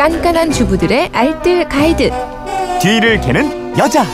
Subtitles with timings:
[0.00, 2.10] 깐깐한 주부들의 알뜰 가이드.
[2.80, 4.06] 뒤를 캐는 여자.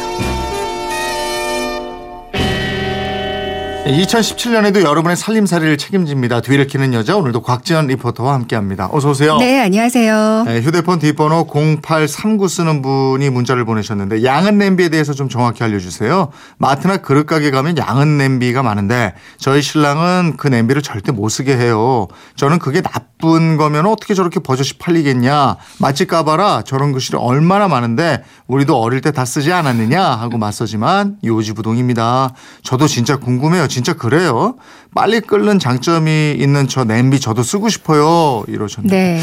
[3.87, 6.41] 2017년에도 여러분의 살림살이를 책임집니다.
[6.41, 8.89] 뒤를 키는 여자 오늘도 곽지연 리포터와 함께합니다.
[8.91, 9.37] 어서 오세요.
[9.39, 10.43] 네, 안녕하세요.
[10.47, 16.31] 네, 휴대폰 뒷번호 0839 쓰는 분이 문자를 보내셨는데 양은 냄비에 대해서 좀 정확히 알려주세요.
[16.59, 22.09] 마트나 그릇 가게 가면 양은 냄비가 많은데 저희 신랑은 그 냄비를 절대 못 쓰게 해요.
[22.35, 25.57] 저는 그게 나쁜 거면 어떻게 저렇게 버젓이 팔리겠냐.
[25.79, 32.35] 맛집 가봐라 저런 글씨를 얼마나 많은데 우리도 어릴 때 다 쓰지 않았느냐 하고 맞서지만 요지부동입니다.
[32.63, 33.67] 저도 진짜 궁금해요.
[33.69, 34.57] 진짜 그래요?
[34.95, 38.45] 빨리 끓는 장점이 있는 저 냄비 저도 쓰고 싶어요.
[38.49, 39.23] 이러셨는데 네.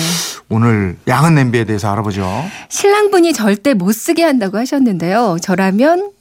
[0.49, 2.27] 오늘 양은 냄비에 대해서 알아보죠.
[2.69, 5.37] 신랑분이 절대 못 쓰게 한다고 하셨는데요.
[5.41, 6.12] 저라면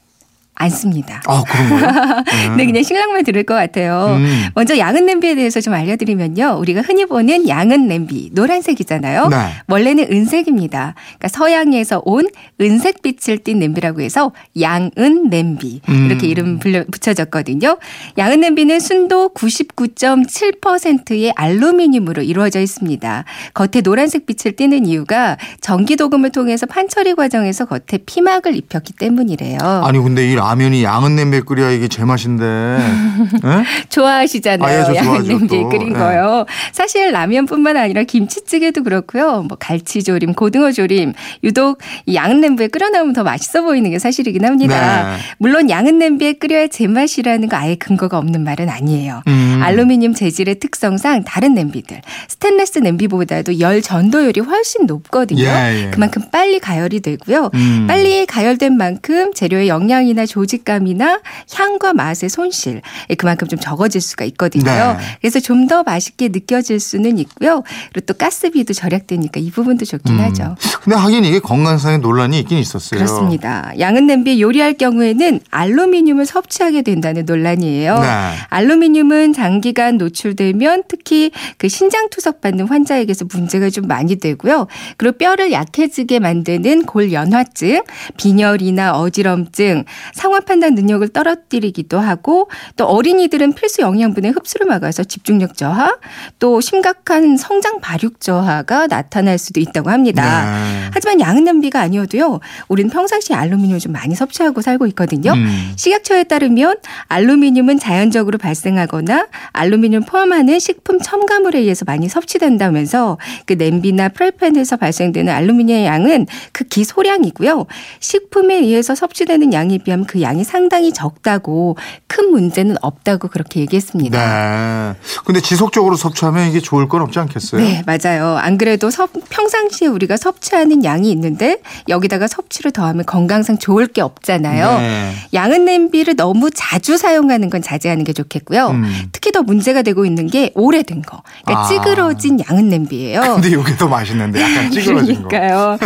[0.54, 1.22] 안 씁니다.
[1.26, 2.22] 아 그런 거요?
[2.56, 4.16] 네, 그냥 신랑만 들을 것 같아요.
[4.18, 4.44] 음.
[4.54, 6.58] 먼저 양은 냄비에 대해서 좀 알려드리면요.
[6.60, 9.28] 우리가 흔히 보는 양은 냄비, 노란색이잖아요.
[9.28, 9.36] 네.
[9.66, 10.94] 원래는 은색입니다.
[10.94, 12.28] 그러니까 서양에서 온
[12.60, 16.06] 은색빛을 띤 냄비라고 해서 양은 냄비 음.
[16.06, 17.78] 이렇게 이름 불려, 붙여졌거든요.
[18.18, 23.24] 양은 냄비는 순도 99.7%의 알루미늄으로 이루어져 있습니다.
[23.54, 29.58] 겉에 노란색 빛을 띠는 이유가 전기도금을 통해서 판처리 과정에서 겉에 피막을 입혔기 때문이래요.
[29.60, 32.44] 아니 근데 이 라면이 양은 냄비에 끓여야 이게 제맛인데.
[32.44, 33.64] 예?
[33.88, 34.68] 좋아하시잖아요.
[34.68, 35.68] 아, 예, 저 양은 또.
[35.68, 35.92] 끓인 예.
[35.92, 36.44] 거요.
[36.72, 39.42] 사실 라면뿐만 아니라 김치찌개도 그렇고요.
[39.42, 41.12] 뭐 갈치조림, 고등어조림
[41.44, 45.12] 유독 이 양은 냄비에 끓여 나오면 더 맛있어 보이는 게 사실이긴 합니다.
[45.12, 45.18] 네.
[45.38, 49.22] 물론 양은 냄비에 끓여야 제맛이라는 거 아예 근거가 없는 말은 아니에요.
[49.28, 49.51] 음.
[49.62, 55.42] 알루미늄 재질의 특성상 다른 냄비들 스테인레스 냄비보다도 열 전도율이 훨씬 높거든요.
[55.42, 55.90] 예, 예.
[55.90, 57.50] 그만큼 빨리 가열이 되고요.
[57.54, 57.86] 음.
[57.88, 61.20] 빨리 가열된 만큼 재료의 영양이나 조직감이나
[61.54, 64.64] 향과 맛의 손실 예, 그만큼 좀 적어질 수가 있거든요.
[64.64, 64.96] 네.
[65.20, 67.62] 그래서 좀 더 맛있게 느껴질 수는 있고요.
[67.92, 70.56] 그리고 또 가스비도 절약되니까 이 부분도 좋긴 하죠.
[70.82, 72.98] 근데 하긴 이게 건강상의 논란이 있긴 있었어요.
[72.98, 73.72] 그렇습니다.
[73.78, 77.98] 양은 냄비에 요리할 경우에는 알루미늄을 섭취하게 된다는 논란이에요.
[78.00, 78.08] 네.
[78.48, 84.66] 알루미늄은 장 기간 노출되면 특히 그 신장 투석 받는 환자에게서 문제가 좀 많이 되고요.
[84.96, 87.82] 그리고 뼈를 약해지게 만드는 골연화증,
[88.16, 95.98] 빈혈이나 어지럼증, 상황 판단 능력을 떨어뜨리기도 하고 또 어린이들은 필수 영양분의 흡수를 막아서 집중력 저하,
[96.38, 100.44] 또 심각한 성장 발육 저하가 나타날 수도 있다고 합니다.
[100.44, 100.90] 네.
[100.92, 102.40] 하지만 양은 냄비가 아니어도요.
[102.68, 105.32] 우리는 평상시에 알루미늄을 좀 많이 섭취하고 살고 있거든요.
[105.32, 105.72] 음.
[105.76, 106.76] 식약처에 따르면
[107.08, 115.86] 알루미늄은 자연적으로 발생하거나 알루미늄 포함하는 식품 첨가물에 의해서 많이 섭취된다면서 그 냄비나 프라이팬에서 발생되는 알루미늄의
[115.86, 117.66] 양은 극히 소량이고요.
[118.00, 121.76] 식품에 의해서 섭취되는 양에 비하면 그 양이 상당히 적다고
[122.06, 124.92] 큰 문제는 없다고 그렇게 얘기했습니다.
[124.92, 124.98] 네.
[125.24, 127.60] 근데 지속적으로 섭취하면 이게 좋을 건 없지 않겠어요?
[127.62, 128.36] 네, 맞아요.
[128.36, 131.58] 안 그래도 섭- 평상시에 우리가 섭취하는 양이 있는데
[131.88, 134.78] 여기다가 섭취를 더하면 건강상 좋을 게 없잖아요.
[134.78, 135.12] 네.
[135.34, 138.68] 양은 냄비를 너무 자주 사용하는 건 자제하는 게 좋겠고요.
[138.68, 138.92] 음.
[139.12, 141.22] 특히 더 문제가 되고 있는 게 오래된 거.
[141.44, 141.68] 그러니까 아.
[141.68, 143.20] 찌그러진 양은 냄비예요.
[143.40, 145.28] 근데 이게 더 맛있는데 약간 찌그러진 거.
[145.28, 145.78] 그러니까요.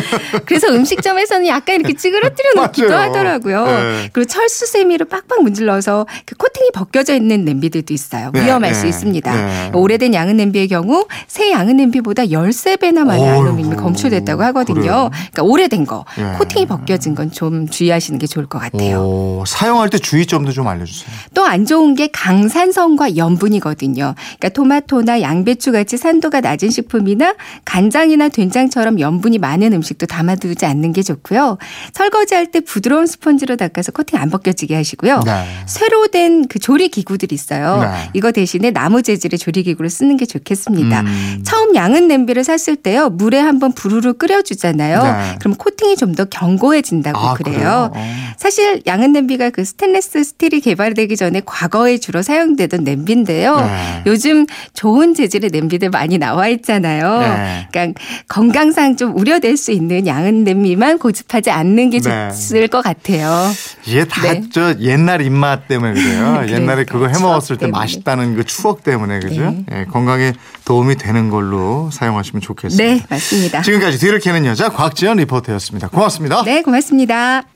[0.44, 2.94] 그래서 음식점에서는 약간 이렇게 찌그러뜨려 놓기도.
[2.96, 3.66] 하더라고요.
[3.66, 4.08] 네.
[4.12, 8.30] 그리고 철수 세미로 빡빡 문질러서 그 코팅이 벗겨져 있는 냄비들도 있어요.
[8.32, 9.34] 네, 위험할 네, 수 있습니다.
[9.34, 9.70] 네.
[9.74, 14.80] 오래된 양은 냄비의 경우 새 양은 냄비보다 13배나 많이 어이구, 알루미늄이 검출됐다고 하거든요.
[14.80, 15.10] 그래요?
[15.32, 16.32] 그러니까 오래된 거, 네.
[16.38, 19.00] 코팅이 벗겨진 건 좀 주의하시는 게 좋을 것 같아요.
[19.02, 21.10] 오, 사용할 때 주의점도 좀 알려주세요.
[21.34, 24.14] 또 안 좋은 게 강산성과 염 분이거든요.
[24.16, 31.02] 그러니까 토마토나 양배추 같이 산도가 낮은 식품이나 간장이나 된장처럼 염분이 많은 음식도 담아두지 않는 게
[31.02, 31.58] 좋고요.
[31.92, 35.20] 설거지할 때 부드러운 스펀지로 닦아서 코팅 안 벗겨지게 하시고요.
[35.24, 35.44] 네.
[35.66, 37.80] 쇠로 된 그 조리 기구들 있어요.
[37.80, 38.10] 네.
[38.14, 41.00] 이거 대신에 나무 재질의 조리 기구를 쓰는 게 좋겠습니다.
[41.00, 41.42] 음.
[41.44, 43.08] 처음 양은 냄비를 샀을 때요.
[43.10, 45.02] 물에 한번 부르르 끓여주잖아요.
[45.02, 45.36] 네.
[45.40, 47.56] 그럼 코팅이 좀 더 견고해진다고 아, 그래요.
[47.56, 47.90] 그래요?
[47.94, 48.32] 어.
[48.38, 53.56] 사실 양은 냄비가 그 스테인레스 스틸이 개발되기 전에 과거에 주로 사용되던 냄비인데 요.
[53.56, 54.02] 네.
[54.06, 57.20] 요즘 좋은 재질의 냄비들 많이 나와 있잖아요.
[57.20, 57.68] 네.
[57.70, 62.30] 그러니까 건강상 좀 우려될 수 있는 양은 냄비만 고집하지 않는 게 네.
[62.30, 63.50] 좋을 것 같아요.
[63.84, 64.42] 이게 다 네.
[64.52, 66.44] 저 옛날 입맛 때문에 그래요.
[66.50, 67.78] 옛날에 그거 해 먹었을 때 때문에.
[67.78, 69.50] 맛있다는 그 추억 때문에 그죠?
[69.50, 69.64] 네.
[69.72, 70.32] 예, 건강에
[70.64, 72.84] 도움이 되는 걸로 사용하시면 좋겠습니다.
[72.84, 73.62] 네, 맞습니다.
[73.62, 75.88] 지금까지 뒤를 캐는 여자 곽지연 리포터였습니다.
[75.88, 76.42] 고맙습니다.
[76.44, 77.55] 네, 고맙습니다.